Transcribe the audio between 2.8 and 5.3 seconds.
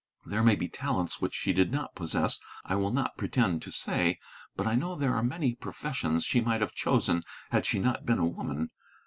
not pretend to say. But I know there are